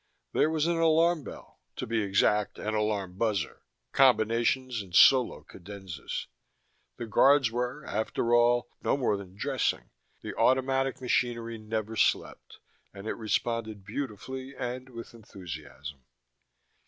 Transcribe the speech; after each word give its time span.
There 0.33 0.49
was 0.49 0.65
an 0.65 0.77
alarm 0.79 1.23
bell, 1.23 1.59
to 1.75 1.85
be 1.85 2.01
exact, 2.01 2.57
an 2.57 2.73
alarm 2.73 3.19
buzzer, 3.19 3.61
combinations 3.91 4.81
and 4.81 4.95
solo 4.95 5.43
cadenzas. 5.43 6.25
The 6.97 7.05
guards 7.05 7.51
were, 7.51 7.85
after 7.85 8.33
all, 8.33 8.67
no 8.81 8.97
more 8.97 9.15
than 9.15 9.35
dressing: 9.37 9.91
the 10.23 10.35
automatic 10.35 11.01
machinery 11.01 11.59
never 11.59 11.95
slept, 11.95 12.57
and 12.91 13.05
it 13.05 13.13
responded 13.13 13.85
beautifully 13.85 14.55
and 14.55 14.89
with 14.89 15.13
enthusiasm. 15.13 16.03